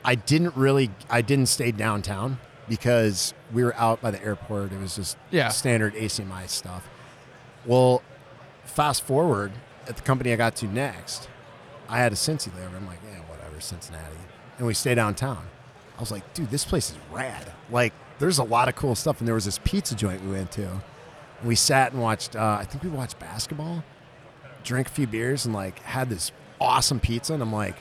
I 0.05 0.15
didn't 0.15 0.55
really, 0.55 0.89
I 1.09 1.21
didn't 1.21 1.47
stay 1.47 1.71
downtown 1.73 2.39
because 2.69 3.33
we 3.51 3.63
were 3.63 3.75
out 3.75 4.01
by 4.01 4.11
the 4.11 4.23
airport. 4.23 4.71
It 4.71 4.79
was 4.79 4.95
just 4.95 5.17
Yeah. 5.31 5.49
standard 5.49 5.95
ACMI 5.95 6.47
stuff. 6.47 6.87
Well, 7.65 8.01
fast 8.65 9.03
forward 9.03 9.51
at 9.87 9.95
the 9.97 10.01
company 10.03 10.31
I 10.31 10.35
got 10.35 10.55
to 10.57 10.67
next, 10.67 11.27
I 11.89 11.97
had 11.97 12.11
a 12.13 12.15
Cincy 12.15 12.49
layover. 12.51 12.75
I'm 12.77 12.87
like, 12.87 12.99
yeah, 13.11 13.19
whatever, 13.27 13.59
Cincinnati, 13.59 14.15
and 14.57 14.67
we 14.67 14.73
stay 14.73 14.93
downtown. 14.95 15.47
I 15.97 15.99
was 15.99 16.11
like, 16.11 16.33
dude, 16.33 16.49
this 16.51 16.63
place 16.63 16.91
is 16.91 16.97
rad. 17.11 17.51
Like, 17.69 17.91
there's 18.19 18.37
a 18.37 18.43
lot 18.43 18.69
of 18.69 18.75
cool 18.75 18.95
stuff, 18.95 19.19
and 19.19 19.27
there 19.27 19.35
was 19.35 19.45
this 19.45 19.59
pizza 19.63 19.95
joint 19.95 20.23
we 20.23 20.31
went 20.31 20.51
to. 20.53 20.67
And 20.67 21.47
we 21.47 21.55
sat 21.55 21.91
and 21.93 22.01
watched. 22.01 22.35
Uh, 22.35 22.57
I 22.59 22.65
think 22.65 22.83
we 22.83 22.89
watched 22.89 23.17
basketball, 23.19 23.83
drank 24.63 24.87
a 24.87 24.91
few 24.91 25.07
beers, 25.07 25.45
and 25.45 25.53
like 25.55 25.79
had 25.79 26.09
this 26.09 26.31
awesome 26.61 26.99
pizza. 26.99 27.33
And 27.33 27.41
I'm 27.41 27.51
like, 27.51 27.75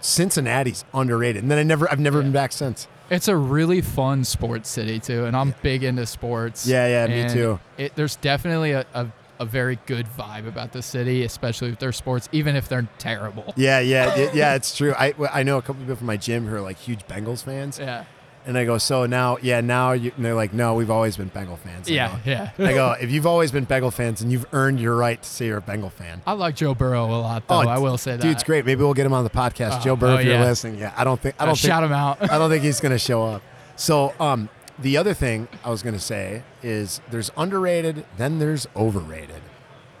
Cincinnati's 0.00 0.84
underrated. 0.94 1.42
And 1.42 1.50
then 1.50 1.58
I 1.58 1.62
never, 1.62 1.90
I've 1.90 2.00
never 2.00 2.22
been 2.22 2.32
back 2.32 2.52
since. 2.52 2.86
It's 3.10 3.28
a 3.28 3.36
really 3.36 3.80
fun 3.80 4.24
sports 4.24 4.68
city 4.68 4.98
too, 4.98 5.24
and 5.26 5.36
I'm 5.36 5.54
big 5.62 5.84
into 5.84 6.06
sports. 6.06 6.66
Yeah, 6.66 6.86
yeah, 6.88 7.06
me 7.06 7.20
And 7.20 7.32
too. 7.32 7.60
It, 7.78 7.94
there's 7.94 8.16
definitely 8.16 8.72
a, 8.72 8.84
a, 8.94 9.06
a 9.38 9.44
very 9.44 9.78
good 9.86 10.06
vibe 10.06 10.48
about 10.48 10.72
the 10.72 10.82
city, 10.82 11.22
especially 11.22 11.70
with 11.70 11.78
their 11.78 11.92
sports, 11.92 12.28
even 12.32 12.56
if 12.56 12.68
they're 12.68 12.88
terrible. 12.98 13.54
Yeah, 13.56 13.78
yeah, 13.80 14.16
yeah, 14.16 14.30
yeah. 14.34 14.54
It's 14.54 14.76
true. 14.76 14.92
I, 14.94 15.14
I 15.32 15.42
know 15.44 15.58
a 15.58 15.62
couple 15.62 15.82
people 15.82 15.96
from 15.96 16.06
my 16.08 16.16
gym 16.16 16.46
who 16.46 16.56
are 16.56 16.60
like 16.60 16.78
huge 16.78 17.06
Bengals 17.06 17.44
fans, 17.44 17.78
Yeah, 17.78 18.04
and 18.46 18.56
I 18.56 18.64
go, 18.64 18.78
so 18.78 19.04
now, 19.06 19.36
yeah, 19.42 19.60
now 19.60 19.92
you, 19.92 20.12
and 20.16 20.24
they're 20.24 20.34
like, 20.34 20.52
no, 20.54 20.74
we've 20.74 20.90
always 20.90 21.16
been 21.16 21.28
Bengal 21.28 21.56
fans. 21.56 21.88
I 21.88 21.92
yeah, 21.92 22.08
go- 22.24 22.30
yeah. 22.30 22.50
I 22.58 22.72
go, 22.72 22.92
if 23.00 23.10
you've 23.10 23.26
always 23.26 23.50
been 23.52 23.64
Bengal 23.64 23.90
fans, 23.90 24.22
and 24.22 24.30
you've 24.32 24.46
earned 24.52 24.80
your 24.80 24.94
right 24.96 25.20
to 25.20 25.28
say 25.28 25.46
you're 25.46 25.58
a 25.58 25.62
Bengal 25.62 25.90
fan. 25.90 26.22
I 26.26 26.32
like 26.32 26.56
Joe 26.56 26.74
Burrow 26.74 27.04
a 27.06 27.20
lot, 27.20 27.46
though. 27.48 27.56
Oh, 27.56 27.68
I 27.68 27.78
will 27.78 27.98
say 27.98 28.12
that. 28.12 28.22
Dude's 28.22 28.44
great. 28.44 28.64
Maybe 28.64 28.82
we'll 28.82 28.94
get 28.94 29.04
him 29.04 29.12
on 29.12 29.24
the 29.24 29.30
podcast. 29.30 29.80
Oh, 29.80 29.84
Joe 29.84 29.96
Burrow, 29.96 30.12
oh, 30.14 30.18
if 30.18 30.24
you're 30.24 30.34
yeah. 30.34 30.44
listening. 30.44 30.78
Yeah, 30.78 30.94
I 30.96 31.04
don't 31.04 31.20
think 31.20 31.34
I 31.38 31.42
Uh, 31.42 31.46
don't 31.46 31.58
think 31.58 31.68
shout 31.70 31.82
him 31.84 31.92
out. 31.92 32.22
I 32.30 32.38
don't 32.38 32.48
think 32.50 32.62
he's 32.64 32.80
going 32.80 32.92
to 32.92 32.98
show 32.98 33.24
up. 33.24 33.42
So, 33.76 34.14
um, 34.20 34.48
the 34.78 34.96
other 34.96 35.14
thing 35.14 35.48
I 35.64 35.70
was 35.70 35.82
going 35.82 35.94
to 35.94 36.00
say 36.00 36.42
is 36.62 37.00
there's 37.10 37.30
underrated, 37.36 38.04
then 38.16 38.38
there's 38.38 38.66
overrated. 38.76 39.42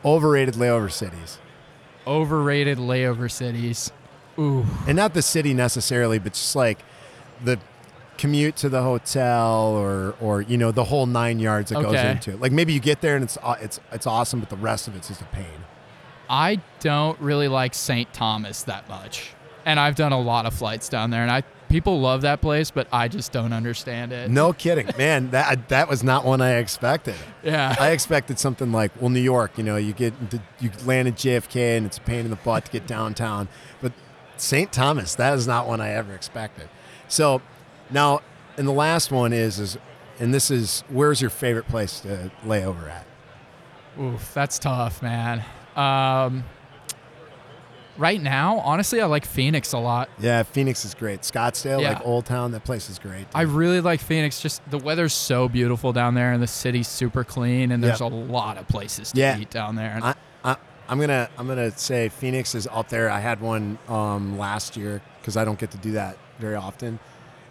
Overrated 0.04 0.54
layover 0.54 0.92
cities. 0.92 1.38
Overrated 2.06 2.78
layover 2.78 3.30
cities. 3.30 3.90
Ooh, 4.38 4.66
And 4.86 4.96
not 4.96 5.14
the 5.14 5.22
city 5.22 5.54
necessarily, 5.54 6.18
but 6.18 6.34
just 6.34 6.54
like 6.54 6.80
the 7.42 7.58
commute 8.18 8.56
to 8.56 8.68
the 8.68 8.82
hotel 8.82 9.68
or 9.68 10.14
or 10.20 10.42
you 10.42 10.56
know 10.56 10.72
the 10.72 10.84
whole 10.84 11.06
9 11.06 11.38
yards 11.38 11.70
that 11.70 11.82
goes 11.82 11.94
into 11.94 12.32
it. 12.32 12.40
Like 12.40 12.52
maybe 12.52 12.72
you 12.72 12.80
get 12.80 13.00
there 13.00 13.14
and 13.14 13.24
it's 13.24 13.38
aw- 13.42 13.58
it's 13.60 13.80
it's 13.92 14.06
awesome, 14.06 14.40
but 14.40 14.50
the 14.50 14.56
rest 14.56 14.88
of 14.88 14.96
it's 14.96 15.08
just 15.08 15.20
a 15.20 15.26
pain. 15.26 15.64
I 16.28 16.60
don't 16.80 17.18
really 17.20 17.48
like 17.48 17.74
St. 17.74 18.12
Thomas 18.12 18.64
that 18.64 18.88
much, 18.88 19.32
and 19.64 19.78
I've 19.78 19.94
done 19.94 20.12
a 20.12 20.20
lot 20.20 20.44
of 20.44 20.54
flights 20.54 20.88
down 20.88 21.10
there, 21.10 21.22
and 21.22 21.30
I 21.30 21.44
people 21.68 22.00
love 22.00 22.22
that 22.22 22.40
place, 22.40 22.70
but 22.70 22.86
I 22.92 23.08
just 23.08 23.32
don't 23.32 23.52
understand 23.52 24.12
it. 24.12 24.30
No 24.30 24.52
kidding. 24.52 24.88
Man, 24.98 25.30
that 25.30 25.68
that 25.68 25.88
was 25.88 26.02
not 26.02 26.24
one 26.24 26.40
I 26.40 26.54
expected. 26.54 27.14
Yeah. 27.42 27.74
I 27.78 27.90
expected 27.90 28.38
something 28.38 28.72
like, 28.72 28.92
well, 29.00 29.10
New 29.10 29.20
York, 29.20 29.56
you 29.56 29.64
know, 29.64 29.76
you 29.76 29.92
get 29.92 30.14
you 30.60 30.70
land 30.84 31.08
at 31.08 31.14
JFK 31.14 31.76
and 31.76 31.86
it's 31.86 31.98
a 31.98 32.00
pain 32.00 32.20
in 32.20 32.30
the 32.30 32.36
butt 32.36 32.66
to 32.66 32.70
get 32.70 32.86
downtown. 32.86 33.48
But 33.80 33.92
St. 34.36 34.72
Thomas, 34.72 35.14
that 35.14 35.34
is 35.34 35.46
not 35.46 35.66
one 35.66 35.80
I 35.80 35.90
ever 35.90 36.14
expected. 36.14 36.68
So 37.08 37.40
now, 37.90 38.20
and 38.56 38.66
the 38.66 38.72
last 38.72 39.10
one 39.10 39.32
is 39.32 39.58
is, 39.58 39.78
and 40.18 40.32
this 40.34 40.50
is 40.50 40.82
where's 40.88 41.20
your 41.20 41.30
favorite 41.30 41.68
place 41.68 42.00
to 42.00 42.30
lay 42.44 42.64
over 42.64 42.88
at? 42.88 43.06
Oof, 44.00 44.32
that's 44.34 44.58
tough, 44.58 45.02
man. 45.02 45.44
Um, 45.74 46.44
right 47.98 48.20
now, 48.20 48.58
honestly, 48.58 49.00
I 49.00 49.06
like 49.06 49.24
Phoenix 49.24 49.72
a 49.72 49.78
lot. 49.78 50.08
Yeah, 50.18 50.42
Phoenix 50.42 50.84
is 50.84 50.94
great. 50.94 51.22
Scottsdale, 51.22 51.80
Yeah. 51.80 51.90
like 51.94 52.02
Old 52.06 52.26
Town, 52.26 52.50
that 52.52 52.64
place 52.64 52.90
is 52.90 52.98
great. 52.98 53.26
I 53.34 53.42
really 53.42 53.80
like 53.80 54.00
Phoenix. 54.00 54.40
Just 54.40 54.62
the 54.70 54.78
weather's 54.78 55.14
so 55.14 55.48
beautiful 55.48 55.92
down 55.92 56.14
there, 56.14 56.32
and 56.32 56.42
the 56.42 56.46
city's 56.46 56.88
super 56.88 57.24
clean, 57.24 57.72
and 57.72 57.82
there's 57.82 58.00
Yeah. 58.00 58.06
a 58.06 58.08
lot 58.08 58.58
of 58.58 58.68
places 58.68 59.12
to 59.12 59.20
Yeah. 59.20 59.38
eat 59.38 59.50
down 59.50 59.76
there. 59.76 59.98
I, 60.02 60.14
I, 60.44 60.56
I'm 60.88 61.00
gonna 61.00 61.28
I'm 61.38 61.46
gonna 61.48 61.70
say 61.76 62.08
Phoenix 62.10 62.54
is 62.54 62.68
up 62.70 62.88
there. 62.90 63.10
I 63.10 63.20
had 63.20 63.40
one 63.40 63.78
um, 63.88 64.38
last 64.38 64.76
year 64.76 65.00
because 65.20 65.36
I 65.36 65.44
don't 65.44 65.58
get 65.58 65.70
to 65.72 65.78
do 65.78 65.92
that 65.92 66.16
very 66.38 66.54
often, 66.54 66.98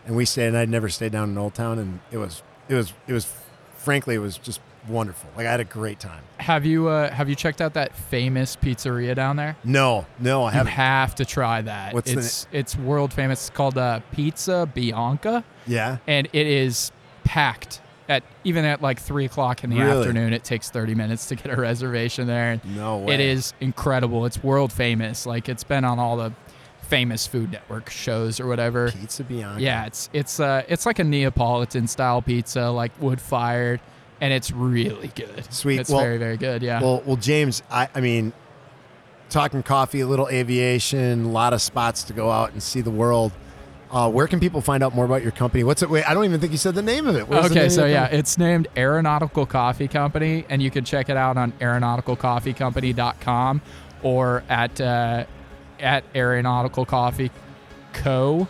and 0.05 0.15
we 0.15 0.25
stayed. 0.25 0.47
And 0.47 0.57
I'd 0.57 0.69
never 0.69 0.89
stayed 0.89 1.11
down 1.11 1.29
in 1.29 1.37
Old 1.37 1.53
Town, 1.53 1.79
and 1.79 1.99
it 2.11 2.17
was 2.17 2.43
it 2.69 2.75
was 2.75 2.93
it 3.07 3.13
was 3.13 3.31
frankly 3.77 4.15
it 4.15 4.19
was 4.19 4.37
just 4.37 4.59
wonderful. 4.87 5.29
Like 5.35 5.47
I 5.47 5.51
had 5.51 5.59
a 5.59 5.63
great 5.65 5.99
time. 5.99 6.21
have 6.37 6.65
you 6.65 6.87
uh, 6.87 7.09
have 7.11 7.27
you 7.29 7.35
checked 7.35 7.61
out 7.61 7.73
that 7.73 7.95
famous 7.95 8.55
pizzeria 8.55 9.15
down 9.15 9.35
there? 9.35 9.55
No, 9.63 10.05
no, 10.19 10.43
I 10.43 10.51
haven't. 10.51 10.73
have 10.73 11.15
to 11.15 11.25
try 11.25 11.61
that. 11.61 11.93
What's 11.93 12.11
the 12.11 12.19
it's 12.19 12.47
it's 12.51 12.75
world 12.77 13.11
famous. 13.13 13.47
It's 13.47 13.49
called 13.55 13.77
uh, 13.77 14.01
Pizza 14.11 14.69
Bianca, 14.73 15.43
yeah, 15.67 15.97
and 16.07 16.27
it 16.33 16.47
is 16.47 16.91
packed 17.23 17.81
at 18.07 18.21
even 18.43 18.65
at 18.65 18.83
like 18.83 18.99
three 18.99 19.25
o'clock 19.25 19.63
in 19.63 19.71
the 19.71 19.79
Really? 19.79 19.97
afternoon. 20.01 20.33
It 20.33 20.43
takes 20.43 20.69
thirty 20.69 20.93
minutes 20.93 21.25
to 21.27 21.35
get 21.35 21.51
a 21.51 21.59
reservation 21.59 22.27
there. 22.27 22.61
No 22.63 22.97
way. 22.97 23.15
It 23.15 23.19
is 23.19 23.53
incredible. 23.61 24.25
It's 24.27 24.43
world 24.43 24.71
famous. 24.71 25.25
Like 25.25 25.49
it's 25.49 25.63
been 25.63 25.83
on 25.83 25.97
all 25.97 26.15
the 26.17 26.31
famous 26.85 27.27
Food 27.27 27.51
Network 27.51 27.89
shows 27.89 28.39
or 28.39 28.47
whatever. 28.47 28.91
Pizza 28.91 29.23
Bianca. 29.23 29.61
Yeah, 29.61 29.85
it's 29.85 30.09
it's 30.13 30.39
uh 30.39 30.63
it's 30.67 30.85
like 30.85 30.99
a 30.99 31.03
Neapolitan 31.03 31.87
style 31.87 32.21
pizza, 32.21 32.69
like 32.69 32.91
wood 33.01 33.19
fired, 33.19 33.79
and 34.21 34.31
it's 34.33 34.51
really 34.51 35.11
good. 35.15 35.51
Sweet. 35.53 35.79
It's 35.79 35.89
Well- 35.89 36.01
very 36.01 36.17
very 36.17 36.37
good. 36.37 36.61
Yeah. 36.61 36.81
Well, 36.81 37.01
well, 37.05 37.17
James, 37.17 37.61
I, 37.69 37.89
I 37.95 38.01
mean, 38.01 38.31
talking 39.29 39.63
coffee, 39.63 40.01
a 40.01 40.07
little 40.07 40.27
aviation, 40.29 41.25
a 41.25 41.29
lot 41.29 41.53
of 41.53 41.61
spots 41.61 42.03
to 42.03 42.13
go 42.13 42.29
out 42.31 42.51
and 42.53 42.61
see 42.63 42.81
the 42.81 42.91
world. 42.91 43.31
Uh, 43.91 44.09
where 44.09 44.27
can 44.27 44.39
people 44.39 44.61
find 44.61 44.83
out 44.83 44.93
more 44.95 45.05
about 45.05 45.21
your 45.21 45.31
company? 45.31 45.63
What's 45.63 45.81
it? 45.81 45.89
Wait, 45.89 46.03
I 46.09 46.13
don't 46.13 46.25
even 46.25 46.39
think 46.39 46.51
you 46.51 46.57
said 46.57 46.75
the 46.75 46.81
name 46.81 47.07
of 47.07 47.15
it. 47.15 47.29
Okay, 47.29 47.69
so 47.69 47.85
yeah, 47.85 48.07
it's 48.07 48.37
named 48.37 48.67
Aeronautical 48.75 49.45
Coffee 49.45 49.87
Company, 49.87 50.43
and 50.49 50.61
you 50.61 50.69
can 50.71 50.83
check 50.83 51.07
it 51.07 51.15
out 51.15 51.37
on 51.37 51.51
aeronauticalcoffeecompany.com 51.53 53.61
or 54.03 54.43
at 54.49 54.81
uh, 54.81 55.25
at 55.79 56.03
Aeronautical 56.15 56.85
Coffee 56.85 57.31
Co. 57.93 58.47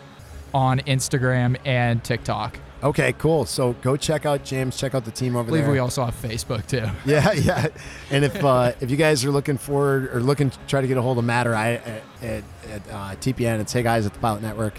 on 0.54 0.80
Instagram 0.80 1.56
and 1.64 2.02
TikTok. 2.02 2.58
Okay, 2.82 3.14
cool. 3.14 3.46
So 3.46 3.72
go 3.82 3.96
check 3.96 4.26
out 4.26 4.44
James. 4.44 4.76
Check 4.76 4.94
out 4.94 5.04
the 5.04 5.10
team 5.10 5.34
I 5.34 5.40
over 5.40 5.48
believe 5.48 5.64
there. 5.64 5.72
we 5.72 5.78
also 5.78 6.04
have 6.04 6.14
Facebook 6.14 6.66
too. 6.66 6.84
yeah, 7.10 7.32
yeah. 7.32 7.68
And 8.10 8.24
if 8.24 8.44
uh, 8.44 8.72
if 8.80 8.90
you 8.90 8.96
guys 8.96 9.24
are 9.24 9.30
looking 9.30 9.56
forward 9.56 10.14
or 10.14 10.20
looking 10.20 10.50
to 10.50 10.58
try 10.68 10.80
to 10.82 10.86
get 10.86 10.96
a 10.98 11.02
hold 11.02 11.18
of 11.18 11.24
Matt 11.24 11.46
or 11.46 11.54
I 11.54 11.74
at, 11.74 12.02
at, 12.22 12.44
at 12.70 12.82
uh, 12.90 13.14
TPN, 13.16 13.60
it's 13.60 13.72
hey 13.72 13.82
guys 13.82 14.04
at 14.06 14.12
the 14.12 14.20
Pilot 14.20 14.42
Network. 14.42 14.74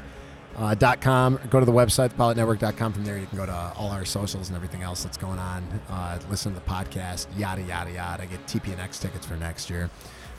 Uh, 0.55 0.73
dot 0.73 1.01
com. 1.01 1.39
Go 1.51 1.59
to 1.59 1.67
the 1.67 1.71
website, 1.71 2.09
thepilotnetwork.com. 2.13 2.91
From 2.93 3.05
there, 3.05 3.19
you 3.19 3.27
can 3.27 3.37
go 3.37 3.45
to 3.45 3.73
all 3.75 3.91
our 3.91 4.05
socials 4.05 4.47
and 4.49 4.55
everything 4.55 4.81
else 4.81 5.03
that's 5.03 5.17
going 5.17 5.37
on. 5.37 5.63
Uh, 5.87 6.17
listen 6.31 6.51
to 6.51 6.59
the 6.59 6.65
podcast, 6.65 7.27
yada, 7.37 7.61
yada, 7.61 7.91
yada. 7.91 8.25
Get 8.25 8.43
TPNX 8.47 8.99
tickets 8.99 9.23
for 9.23 9.35
next 9.35 9.69
year. 9.69 9.91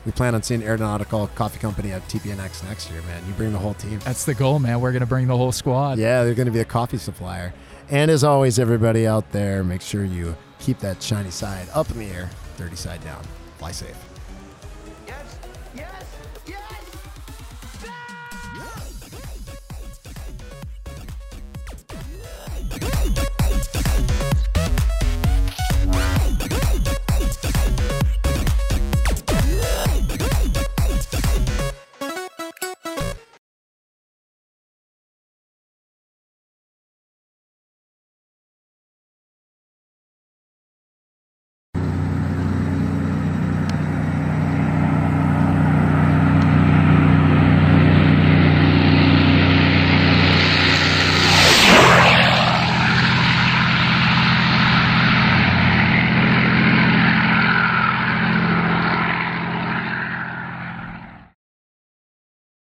We 0.07 0.13
plan 0.13 0.35
on 0.35 0.43
seeing 0.43 0.63
Aeronautical 0.63 1.27
Coffee 1.29 1.59
Company 1.59 1.93
at 1.93 2.07
TPNX 2.09 2.65
next 2.65 2.91
year, 2.91 3.03
man. 3.03 3.23
You 3.27 3.33
bring 3.35 3.53
the 3.53 3.59
whole 3.59 3.75
team. 3.75 3.99
That's 4.01 4.25
the 4.25 4.35
goal, 4.35 4.59
man. 4.59 4.81
We're 4.81 4.93
gonna 4.93 5.07
bring 5.07 5.27
the 5.27 5.37
whole 5.37 5.53
squad. 5.53 5.99
Yeah, 5.99 6.25
they're 6.25 6.35
going 6.35 6.47
to 6.47 6.53
be 6.53 6.61
a 6.61 6.65
coffee 6.65 6.99
supplier. 6.99 7.53
And 7.91 8.11
as 8.11 8.25
always, 8.25 8.59
everybody 8.59 9.07
out 9.07 9.31
there, 9.33 9.65
make 9.65 9.81
sure 9.81 10.05
you 10.05 10.37
keep 10.61 10.79
that 10.81 11.03
shiny 11.03 11.31
side 11.31 11.69
up 11.75 11.91
in 11.91 11.99
the 11.99 12.07
air, 12.07 12.31
dirty 12.57 12.77
side 12.77 13.03
down. 13.03 13.23
Fly 13.59 13.73
safe. 13.73 13.97